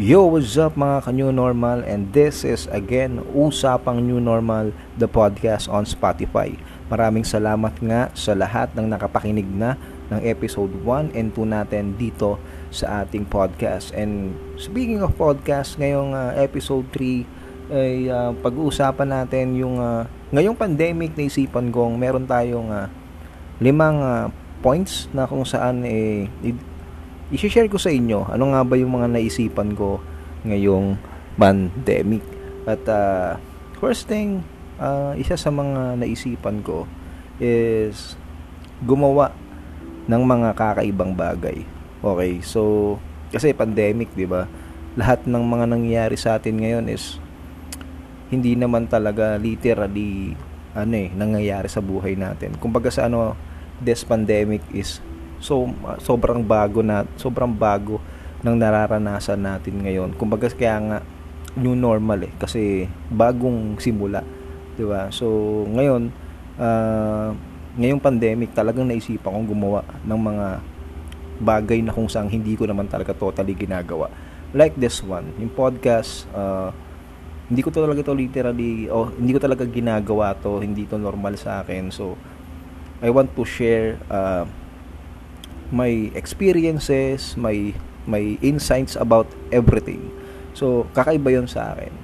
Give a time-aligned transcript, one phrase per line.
[0.00, 1.84] Yo, what's up mga ka-New Normal?
[1.84, 6.56] And this is again, Usapang New Normal, the podcast on Spotify.
[6.88, 9.76] Maraming salamat nga sa lahat ng nakapakinig na
[10.08, 12.40] ng episode 1 and 2 natin dito
[12.72, 13.92] sa ating podcast.
[13.92, 20.56] And speaking of podcast, ngayong uh, episode 3 ay uh, pag-uusapan natin yung uh, ngayong
[20.56, 22.88] pandemic naisipan kong meron tayong uh,
[23.60, 24.32] limang uh,
[24.64, 26.24] points na kung saan eh,
[27.30, 30.02] i-share ko sa inyo ano nga ba yung mga naisipan ko
[30.44, 30.96] ngayong
[31.36, 32.24] pandemic.
[32.68, 33.36] At uh,
[33.80, 34.44] first thing,
[34.76, 36.84] uh, isa sa mga naisipan ko
[37.40, 38.16] is
[38.84, 39.32] gumawa
[40.08, 41.64] ng mga kakaibang bagay.
[42.00, 42.96] Okay, so
[43.30, 44.48] kasi pandemic, 'di ba?
[44.98, 47.20] Lahat ng mga nangyayari sa atin ngayon is
[48.32, 50.34] hindi naman talaga literally
[50.70, 52.56] ano eh nangyayari sa buhay natin.
[52.58, 53.36] Kumbaga sa ano
[53.80, 55.00] this pandemic is
[55.40, 55.66] so
[56.04, 57.98] sobrang bago na sobrang bago
[58.40, 60.16] ng nararanasan natin ngayon.
[60.16, 60.98] Kumbaga kaya nga
[61.58, 64.22] new normal eh kasi bagong simula,
[64.76, 65.10] 'di ba?
[65.10, 65.26] So
[65.66, 66.12] ngayon
[66.60, 67.32] uh,
[67.80, 70.46] ngayong pandemic talagang naisipan kong gumawa ng mga
[71.40, 74.12] bagay na kung saan hindi ko naman talaga totally ginagawa.
[74.52, 76.74] Like this one, yung podcast, uh,
[77.48, 81.64] hindi ko talaga to literally, oh, hindi ko talaga ginagawa to, hindi to normal sa
[81.64, 81.88] akin.
[81.90, 82.14] So,
[83.00, 84.44] I want to share uh,
[85.70, 87.74] my experiences, my
[88.06, 90.10] my insights about everything.
[90.54, 91.94] So, kakaiba 'yon sa akin.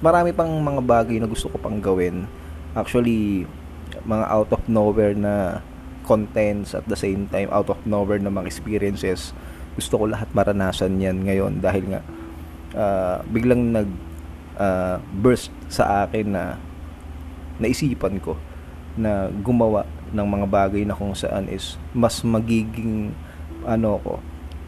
[0.00, 2.24] Marami pang mga bagay na gusto ko pang gawin.
[2.72, 3.44] Actually,
[4.08, 5.60] mga out of nowhere na
[6.08, 9.36] contents at the same time out of nowhere na mga experiences.
[9.76, 12.00] Gusto ko lahat maranasan 'yan ngayon dahil nga
[12.74, 13.88] uh, biglang nag
[14.56, 16.44] uh, burst sa akin na
[17.60, 18.40] naisipan ko
[18.96, 23.14] na gumawa ng mga bagay na kung saan is mas magiging
[23.64, 24.14] ano ko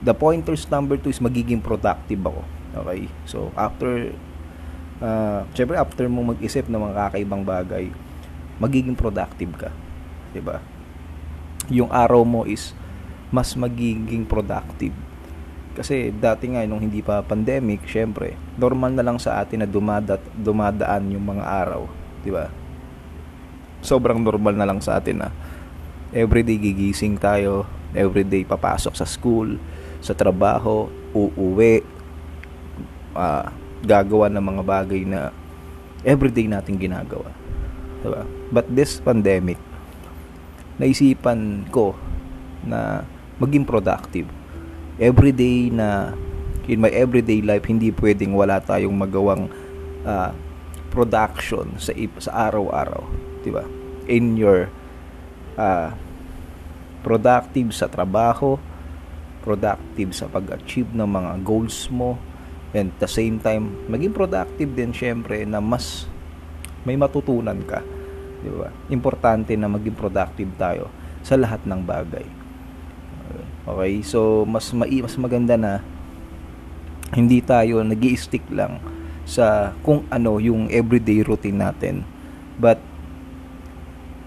[0.03, 2.43] the pointers number 2 is magiging productive ako.
[2.83, 3.07] Okay?
[3.25, 4.11] So after
[4.98, 7.95] uh, syempre after mo mag-isip ng mga kakaibang bagay
[8.58, 9.70] magiging productive ka.
[10.35, 10.58] 'di ba?
[11.70, 12.74] Yung araw mo is
[13.30, 14.92] mas magiging productive.
[15.73, 20.20] Kasi dati nga nung hindi pa pandemic syempre normal na lang sa atin na dumadat
[20.35, 21.86] dumadaan yung mga araw.
[22.27, 22.61] 'di ba
[23.83, 25.29] sobrang normal na lang sa atin na
[26.15, 29.59] everyday gigising tayo, everyday papasok sa school,
[29.98, 31.83] sa trabaho, uuwi,
[33.13, 33.51] uh,
[33.83, 35.35] gagawa ng mga bagay na
[36.07, 37.35] everyday natin ginagawa.
[38.03, 38.23] Diba?
[38.55, 39.59] But this pandemic,
[40.79, 41.98] naisipan ko
[42.63, 43.03] na
[43.42, 44.31] maging productive.
[45.03, 46.15] Everyday na
[46.71, 49.51] in my everyday life hindi pwedeng wala tayong magawang
[50.07, 50.31] uh,
[50.95, 51.91] production sa
[52.23, 53.64] sa araw-araw 'di ba?
[54.07, 54.70] In your
[55.58, 55.91] uh,
[57.03, 58.57] productive sa trabaho,
[59.42, 62.17] productive sa pag-achieve ng mga goals mo,
[62.73, 66.07] and at the same time, maging productive din syempre na mas
[66.86, 67.83] may matutunan ka.
[68.42, 68.70] Di ba?
[68.91, 70.91] Importante na maging productive tayo
[71.23, 72.27] sa lahat ng bagay.
[73.63, 75.79] Okay, so mas mai mas maganda na
[77.14, 78.83] hindi tayo nag stick lang
[79.23, 82.03] sa kung ano yung everyday routine natin.
[82.59, 82.83] But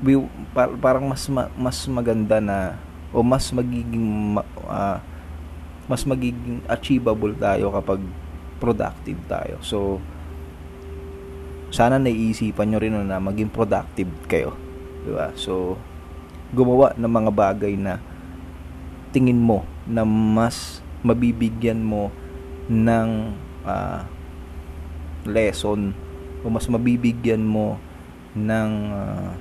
[0.06, 0.22] we,
[0.54, 1.26] parang mas
[1.58, 2.78] mas maganda na
[3.10, 4.38] o mas magiging
[4.70, 5.02] uh,
[5.90, 8.02] mas magiging achievable tayo kapag
[8.62, 9.58] productive tayo.
[9.66, 9.98] So
[11.74, 14.54] sana naiisipan nyo rin na maging productive kayo.
[15.02, 15.34] Di ba?
[15.34, 15.76] So
[16.54, 17.98] gumawa ng mga bagay na
[19.10, 22.14] tingin mo na mas mabibigyan mo
[22.70, 23.34] ng
[23.66, 24.02] uh,
[25.26, 25.94] lesson
[26.46, 27.78] o mas mabibigyan mo
[28.38, 29.32] ng uh,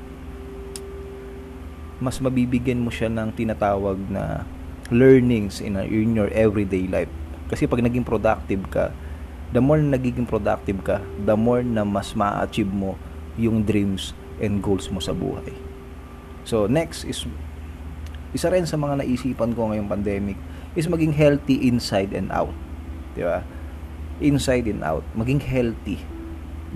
[2.04, 4.44] mas mabibigyan mo siya ng tinatawag na
[4.92, 7.08] learnings in, a, in your everyday life.
[7.48, 8.92] Kasi pag naging productive ka,
[9.56, 13.00] the more na nagiging productive ka, the more na mas ma-achieve mo
[13.40, 15.56] yung dreams and goals mo sa buhay.
[16.44, 17.24] So, next is,
[18.36, 20.36] isa rin sa mga naisipan ko ngayong pandemic
[20.76, 22.52] is maging healthy inside and out.
[23.16, 23.40] Di ba?
[24.20, 25.06] Inside and out.
[25.16, 26.04] Maging healthy.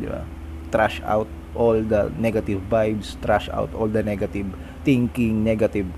[0.01, 0.25] Di ba?
[0.73, 1.29] Trash out
[1.59, 4.47] all the negative vibes, trash out all the negative
[4.89, 5.93] thinking, negative,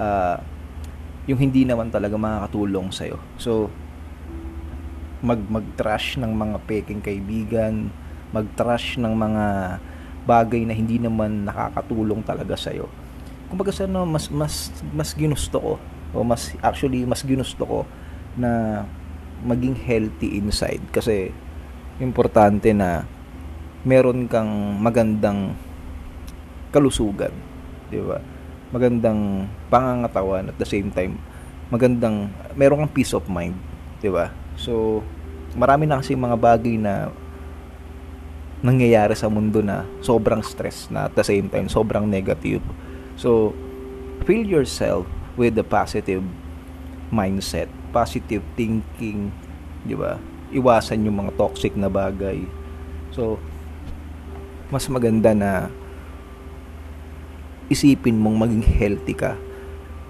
[0.00, 0.40] uh,
[1.28, 3.20] yung hindi naman talaga makakatulong sa'yo.
[3.36, 3.68] So,
[5.20, 7.92] mag mag-trash ng mga peking kaibigan,
[8.32, 9.44] mag-trash ng mga
[10.24, 12.88] bagay na hindi naman nakakatulong talaga sa iyo.
[13.52, 15.74] Kumbaga sa no, mas mas mas ginusto ko
[16.14, 17.80] o mas actually mas ginusto ko
[18.38, 18.82] na
[19.44, 21.34] maging healthy inside kasi
[21.98, 23.04] importante na
[23.82, 25.56] meron kang magandang
[26.70, 27.32] kalusugan,
[27.90, 28.18] 'di ba?
[28.70, 31.18] Magandang pangangatawan at the same time
[31.70, 33.54] magandang meron kang peace of mind,
[33.98, 34.30] 'di ba?
[34.54, 35.02] So
[35.58, 37.10] marami na kasi mga bagay na
[38.60, 42.60] nangyayari sa mundo na sobrang stress na at the same time sobrang negative.
[43.16, 43.52] So,
[44.24, 46.24] fill yourself with the positive
[47.08, 49.32] mindset, positive thinking,
[49.84, 50.20] di ba?
[50.52, 52.44] Iwasan yung mga toxic na bagay.
[53.12, 53.40] So,
[54.68, 55.72] mas maganda na
[57.70, 59.38] isipin mong maging healthy ka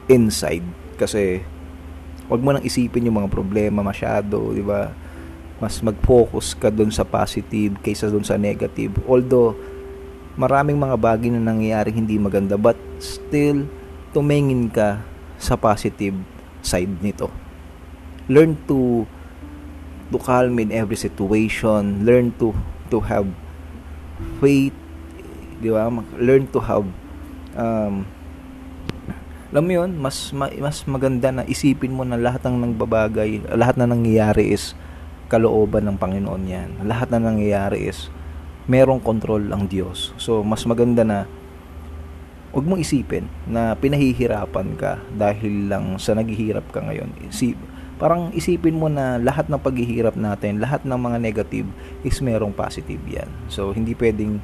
[0.08, 0.64] inside
[0.96, 1.44] kasi
[2.26, 4.90] wag mo nang isipin yung mga problema masyado, di ba?
[5.60, 8.96] Mas mag-focus ka doon sa positive kaysa doon sa negative.
[9.04, 9.58] Although
[10.40, 13.68] maraming mga bagay na nangyayari hindi maganda but still
[14.16, 15.04] tumingin ka
[15.36, 16.16] sa positive
[16.64, 17.28] side nito.
[18.30, 19.04] Learn to
[20.10, 22.54] to calm in every situation, learn to
[22.90, 23.26] to have
[24.42, 24.74] faith,
[25.62, 25.86] di ba?
[26.18, 26.86] Learn to have
[27.56, 28.06] um,
[29.50, 33.90] alam mo yun, mas, mas maganda na isipin mo na lahat ng nagbabagay, lahat na
[33.90, 34.78] nangyayari is
[35.26, 36.70] kalooban ng Panginoon yan.
[36.86, 38.10] Lahat na nangyayari is
[38.70, 40.14] merong control ang Diyos.
[40.22, 41.26] So, mas maganda na
[42.54, 47.10] huwag mong isipin na pinahihirapan ka dahil lang sa naghihirap ka ngayon.
[47.30, 47.58] Isip,
[47.98, 51.66] parang isipin mo na lahat ng paghihirap natin, lahat ng mga negative
[52.06, 53.30] is merong positive yan.
[53.50, 54.38] So, hindi pwedeng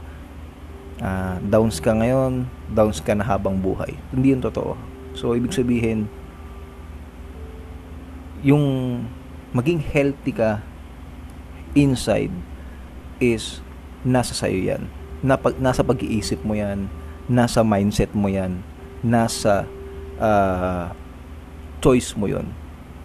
[1.01, 3.97] uh, downs ka ngayon, downs ka na habang buhay.
[4.13, 4.77] Hindi yun totoo.
[5.17, 6.09] So, ibig sabihin,
[8.45, 8.65] yung
[9.57, 10.61] maging healthy ka
[11.73, 12.33] inside
[13.19, 13.65] is
[14.05, 14.89] nasa sayo yan.
[15.25, 16.93] Na, nasa pag-iisip mo yan,
[17.27, 18.61] nasa mindset mo yan,
[19.01, 19.65] nasa
[20.21, 20.93] uh,
[21.81, 22.51] choice mo yon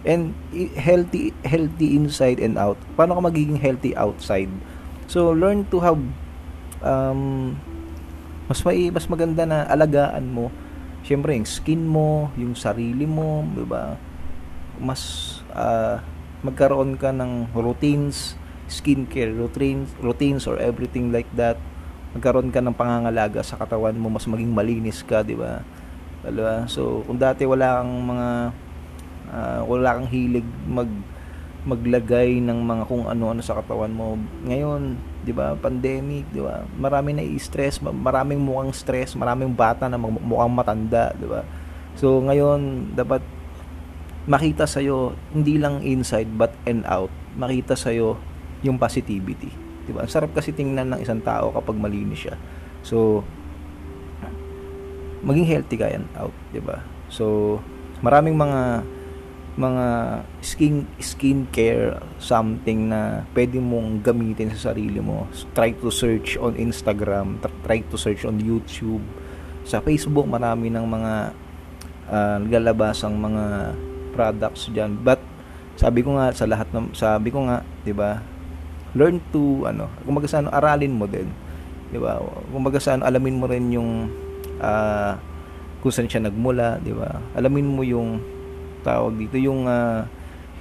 [0.02, 0.34] and
[0.74, 4.50] healthy healthy inside and out paano ka magiging healthy outside
[5.06, 6.00] so learn to have
[6.82, 7.54] um,
[8.52, 10.52] mas may mas maganda na alagaan mo
[11.00, 13.96] syempre yung skin mo yung sarili mo di ba?
[14.76, 15.00] Mas
[15.56, 15.96] uh,
[16.44, 18.36] magkaroon ka ng routines
[18.68, 21.56] skincare routines routines or everything like that.
[22.12, 25.64] Magkaroon ka ng pangangalaga sa katawan mo mas maging malinis ka di ba?
[26.22, 26.68] Diba?
[26.68, 28.28] so kung dati wala kang mga
[29.32, 30.92] uh, wala kang hilig mag
[31.62, 34.18] maglagay ng mga kung ano-ano sa katawan mo.
[34.46, 36.66] Ngayon, 'di ba, pandemic, 'di ba?
[36.74, 41.46] Marami na i-stress, maraming mukhang stress, maraming bata na mukhang matanda, 'di ba?
[41.94, 43.22] So ngayon, dapat
[44.26, 47.10] makita sa iyo hindi lang inside but and out.
[47.38, 48.18] Makita sa iyo
[48.66, 49.50] yung positivity,
[49.86, 50.02] 'di ba?
[50.10, 52.34] Sarap kasi tingnan ng isang tao kapag malinis siya.
[52.82, 53.22] So
[55.22, 56.82] maging healthy ka yan out, 'di ba?
[57.06, 57.58] So
[58.02, 58.82] maraming mga
[59.52, 59.86] mga
[60.40, 65.28] skin skin care something na pwede mong gamitin sa sarili mo.
[65.52, 69.04] Try to search on Instagram try to search on YouTube.
[69.68, 71.12] Sa Facebook marami ng mga
[72.08, 73.76] uh, naglalabas ang mga
[74.16, 75.20] products diyan but
[75.76, 78.20] sabi ko nga sa lahat ng sabi ko nga 'di ba
[78.92, 81.28] learn to ano kung sa aralin mo din
[81.92, 82.16] 'di ba?
[82.48, 84.08] Kung sa alamin mo rin yung
[84.64, 85.12] uh,
[85.84, 87.20] kung saan siya nagmula 'di ba?
[87.36, 88.16] Alamin mo yung
[88.82, 90.04] tawag dito yung uh,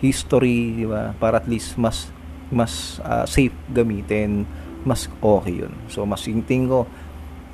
[0.01, 1.13] history, di ba?
[1.17, 2.09] Para at least mas
[2.51, 4.43] mas uh, safe gamitin,
[4.83, 5.73] mas okay yun.
[5.87, 6.89] So mas tingin ko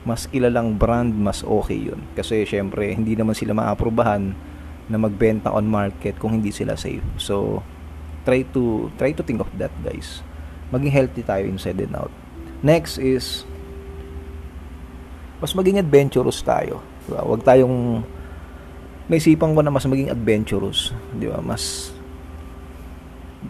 [0.07, 1.99] mas kilalang brand, mas okay yun.
[2.15, 4.31] Kasi syempre, hindi naman sila maaprubahan
[4.87, 7.03] na magbenta on market kung hindi sila safe.
[7.19, 7.59] So
[8.23, 10.23] try to try to think of that, guys.
[10.71, 12.11] Maging healthy tayo inside and out.
[12.63, 13.43] Next is
[15.43, 16.79] mas maging adventurous tayo.
[17.05, 17.21] Diba?
[17.27, 18.07] Huwag tayong
[19.07, 21.39] naisipan ko na mas maging adventurous, di ba?
[21.39, 21.95] Mas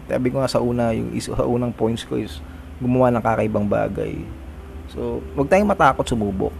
[0.06, 2.38] sabi ko nga sa una, yung isa sa unang points ko is
[2.78, 4.14] gumawa ng kakaibang bagay.
[4.94, 6.54] So, wag tayong matakot sumubok.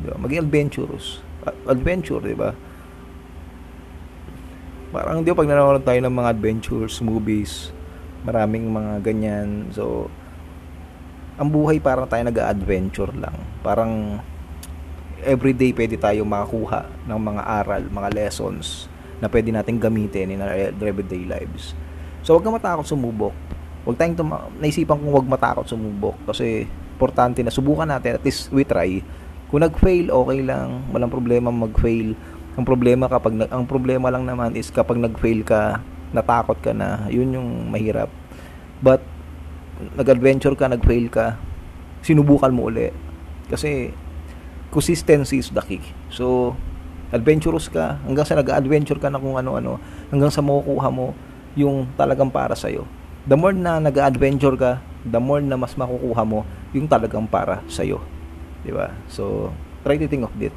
[0.00, 0.16] Di ba?
[0.16, 1.20] Maging adventurous.
[1.66, 2.54] Adventure, di ba?
[4.94, 7.74] Parang di ba pag nanonood tayo ng mga adventures movies,
[8.22, 9.68] maraming mga ganyan.
[9.74, 10.08] So,
[11.34, 13.34] ang buhay parang tayo nag-adventure lang.
[13.66, 14.22] Parang
[15.24, 18.86] everyday pwede tayo makakuha ng mga aral, mga lessons
[19.18, 20.52] na pwede natin gamitin in our
[20.84, 21.72] everyday lives.
[22.24, 23.32] So, huwag kang matakot sumubok.
[23.84, 26.64] Huwag tayong tuma- naisipan kong huwag matakot sumubok kasi
[26.96, 29.00] importante na subukan natin at least we try.
[29.48, 30.88] Kung nag-fail, okay lang.
[30.88, 32.16] Walang problema mag-fail.
[32.54, 37.34] Ang problema kapag ang problema lang naman is kapag nag-fail ka, natakot ka na, yun
[37.34, 38.08] yung mahirap.
[38.80, 39.02] But
[39.98, 41.36] nag-adventure ka, nag-fail ka,
[42.00, 42.88] sinubukan mo uli.
[43.50, 43.92] Kasi
[44.74, 45.78] consistency is the key.
[46.10, 46.58] So,
[47.14, 49.78] adventurous ka, hanggang sa nag-adventure ka na kung ano-ano,
[50.10, 51.14] hanggang sa makukuha mo
[51.54, 52.82] yung talagang para sa'yo.
[53.30, 56.42] The more na nag-adventure ka, the more na mas makukuha mo
[56.74, 58.02] yung talagang para sa'yo.
[58.66, 58.90] Ba?
[59.06, 59.54] So,
[59.86, 60.34] try to think of.
[60.34, 60.50] Di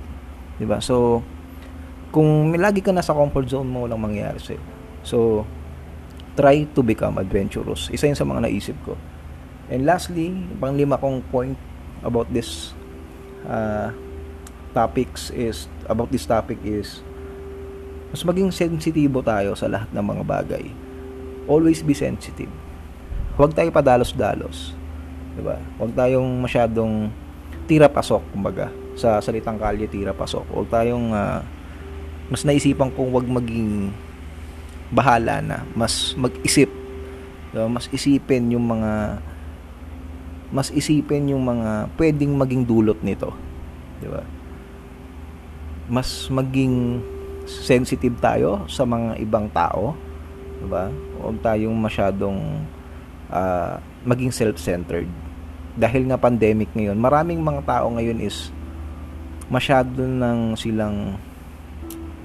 [0.66, 0.82] ba?
[0.82, 1.22] So,
[2.10, 4.62] kung lagi ka nasa comfort zone mo, walang mangyayari sa'yo.
[5.06, 5.46] So,
[6.34, 7.94] try to become adventurous.
[7.94, 8.98] Isa yun sa mga naisip ko.
[9.70, 11.60] And lastly, pang lima kong point
[12.02, 12.72] about this
[13.46, 13.92] uh,
[14.78, 17.02] topics is about this topic is
[18.14, 20.66] mas maging sensitibo tayo sa lahat ng mga bagay.
[21.50, 22.52] Always be sensitive.
[23.34, 24.78] Huwag tayo padalos-dalos.
[25.34, 25.58] 'Di ba?
[25.82, 27.10] Huwag tayong masyadong
[27.66, 30.46] tira pasok kumbaga sa salitang kalye tira pasok.
[30.54, 31.42] Huwag tayong uh,
[32.30, 33.92] mas naisipan kong wag maging
[34.88, 36.72] bahala na, mas mag-isip.
[37.52, 37.68] Diba?
[37.68, 39.22] Mas isipin yung mga
[40.48, 43.36] mas isipin yung mga pwedeng maging dulot nito.
[44.00, 44.24] 'Di ba?
[45.88, 47.00] Mas maging
[47.48, 49.96] sensitive tayo sa mga ibang tao,
[50.60, 50.92] 'di ba?
[51.24, 52.68] Huwag tayong masyadong
[53.32, 55.08] uh, maging self-centered.
[55.78, 58.52] Dahil nga pandemic ngayon, maraming mga tao ngayon is
[59.48, 61.16] masyado nang silang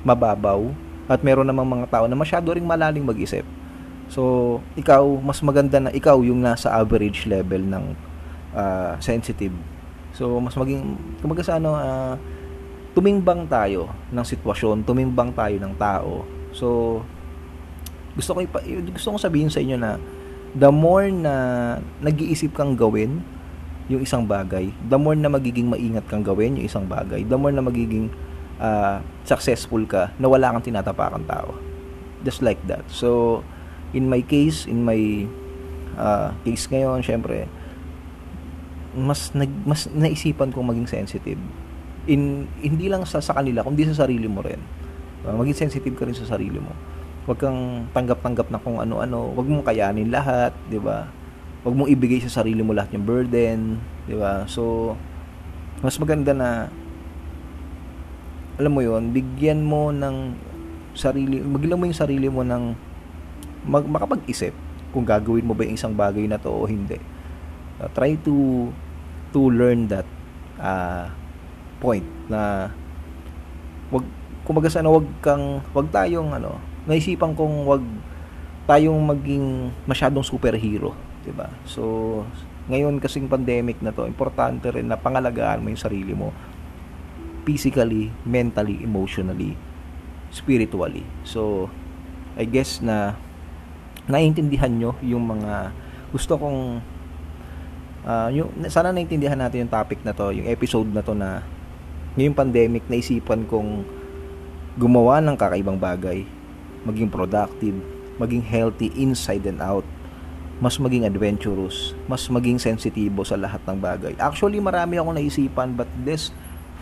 [0.03, 0.67] mababaw
[1.07, 3.47] at meron namang mga tao na masyado ring malaling mag-isip.
[4.11, 7.85] So, ikaw, mas maganda na ikaw yung nasa average level ng
[8.53, 9.55] uh, sensitive.
[10.13, 12.15] So, mas maging, kumaga sa ano, uh,
[12.93, 16.25] tumimbang tayo ng sitwasyon, tumimbang tayo ng tao.
[16.53, 17.01] So,
[18.13, 18.61] gusto ko, ipa,
[18.93, 19.97] gusto ko sabihin sa inyo na
[20.53, 21.35] the more na
[22.05, 23.25] nag-iisip kang gawin
[23.89, 27.53] yung isang bagay, the more na magiging maingat kang gawin yung isang bagay, the more
[27.53, 28.13] na magiging
[28.61, 31.57] uh, successful ka na wala kang tinatapakan tao.
[32.23, 32.85] Just like that.
[32.93, 33.41] So,
[33.97, 35.27] in my case, in my
[35.97, 37.49] uh, case ngayon, syempre,
[38.93, 41.41] mas nag, mas naisipan kong maging sensitive.
[42.11, 44.59] In hindi lang sa sa kanila, kundi sa sarili mo rin.
[45.23, 46.75] Uh, maging sensitive ka rin sa sarili mo.
[47.27, 49.31] Huwag kang tanggap-tanggap na kung ano-ano.
[49.39, 51.07] Huwag mong kayanin lahat, 'di ba?
[51.63, 53.79] Huwag mong ibigay sa sarili mo lahat yung burden,
[54.11, 54.43] 'di ba?
[54.51, 54.95] So
[55.83, 56.71] mas maganda na
[58.61, 60.39] alam mo yon bigyan mo ng
[60.95, 62.77] sarili, bigyan mo yung sarili mo ng
[63.67, 64.53] mag, makapag-isip
[64.93, 67.01] kung gagawin mo ba yung isang bagay na to o hindi.
[67.81, 68.69] Uh, try to
[69.33, 70.05] to learn that
[70.61, 71.09] uh,
[71.83, 72.71] point na
[73.91, 74.07] wag
[74.47, 77.83] kumaga sana wag kang wag tayong ano naisipan kong wag
[78.71, 80.95] tayong maging masyadong superhero
[81.27, 82.23] 'di ba so
[82.71, 86.31] ngayon kasing pandemic na to importante rin na pangalagaan mo yung sarili mo
[87.43, 89.59] physically, mentally, emotionally,
[90.31, 91.03] spiritually.
[91.27, 91.69] So,
[92.39, 93.19] I guess na
[94.09, 95.75] naiintindihan nyo yung mga
[96.11, 96.83] gusto kong
[98.07, 101.45] uh, yung, sana naiintindihan natin yung topic na to, yung episode na to na
[102.17, 103.89] ngayong pandemic naisipan kong
[104.77, 106.25] gumawa ng kakaibang bagay,
[106.85, 107.77] maging productive,
[108.21, 109.85] maging healthy inside and out,
[110.61, 114.13] mas maging adventurous, mas maging sensitibo sa lahat ng bagay.
[114.21, 116.31] Actually, marami akong naisipan but this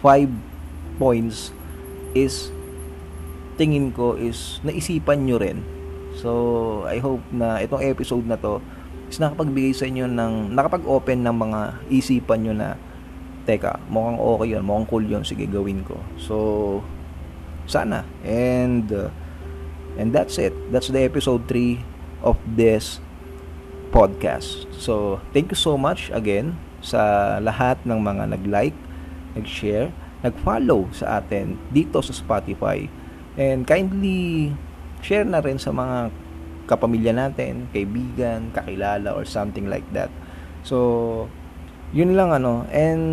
[0.03, 0.29] five
[0.99, 1.55] points
[2.13, 2.51] is
[3.55, 5.63] tingin ko is naisipan nyo rin.
[6.19, 8.59] So, I hope na itong episode na to
[9.07, 11.61] is nakapagbigay sa inyo ng, nakapag-open ng mga
[11.91, 12.69] isipan nyo na,
[13.51, 15.99] teka, mukhang okay yun, mukhang cool yun, sige gawin ko.
[16.15, 16.37] So,
[17.67, 18.07] sana.
[18.23, 19.11] And, uh,
[19.99, 20.55] and that's it.
[20.71, 21.83] That's the episode 3
[22.23, 23.03] of this
[23.91, 24.71] podcast.
[24.79, 28.79] So, thank you so much again sa lahat ng mga nag-like,
[29.35, 29.91] nag-share,
[30.23, 32.87] nag-follow sa atin dito sa Spotify.
[33.35, 34.55] And kindly
[35.03, 36.15] share na rin sa mga
[36.71, 40.13] kapamilya natin, kaibigan, kakilala or something like that.
[40.63, 41.27] So,
[41.91, 42.67] yun lang ano.
[42.71, 43.05] And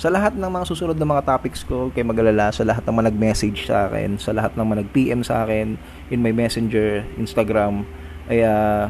[0.00, 3.06] sa lahat ng mga susunod na mga topics ko, kay magalala, sa lahat ng mga
[3.12, 5.76] nag-message sa akin, sa lahat ng mga nag-PM sa akin
[6.08, 7.84] in my messenger, Instagram,
[8.32, 8.88] ay uh,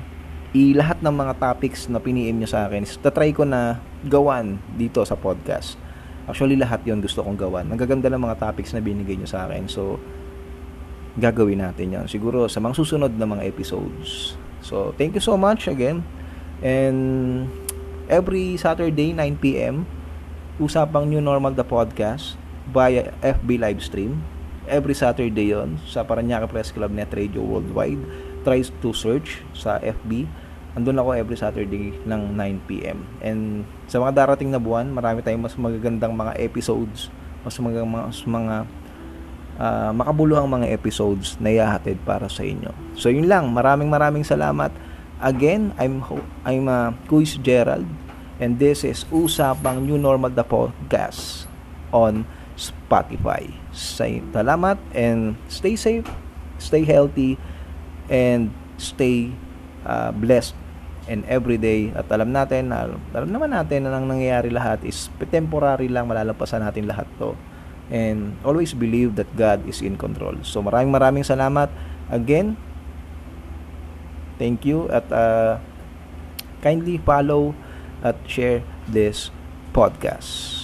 [0.54, 5.02] i lahat ng mga topics na piniem niyo sa akin, tatry ko na gawan dito
[5.02, 5.74] sa podcast.
[6.30, 7.66] Actually, lahat yon gusto kong gawan.
[7.70, 9.66] Ang gaganda ng mga topics na binigay nyo sa akin.
[9.66, 9.98] So,
[11.18, 12.06] gagawin natin yan.
[12.06, 14.38] Siguro sa mga susunod na mga episodes.
[14.62, 16.06] So, thank you so much again.
[16.62, 17.50] And
[18.10, 19.86] every Saturday, 9pm,
[20.58, 22.34] usapang New Normal the Podcast
[22.74, 24.26] via FB live stream.
[24.66, 28.02] Every Saturday yon sa Paranaque Press Club Net Radio Worldwide.
[28.42, 30.26] Tries to search sa FB
[30.74, 32.98] andun ako every Saturday ng 9pm.
[33.18, 37.10] And sa mga darating na buwan, marami tayong mas magagandang mga episodes,
[37.42, 38.56] mas mga, mas mga
[39.58, 42.70] uh, makabuluhang mga episodes na ihahatid para sa inyo.
[42.94, 44.70] So yun lang, maraming maraming salamat.
[45.20, 46.00] Again, I'm
[46.48, 47.84] I'm uh, Kuis Gerald
[48.40, 51.44] and this is Usapang New Normal the Podcast
[51.92, 52.24] on
[52.56, 53.52] Spotify.
[53.70, 56.08] Salamat and stay safe,
[56.56, 57.36] stay healthy,
[58.08, 59.30] and stay
[59.84, 60.56] uh, blessed
[61.04, 65.92] and everyday at alam natin na alam naman natin na nang nangyayari lahat is temporary
[65.92, 67.36] lang malalampasan natin lahat to.
[67.90, 70.38] And always believe that God is in control.
[70.46, 71.68] So maraming maraming salamat.
[72.08, 72.56] Again
[74.40, 75.60] Thank you at uh,
[76.64, 77.52] kindly follow
[78.02, 79.30] at share this
[79.72, 80.59] podcast.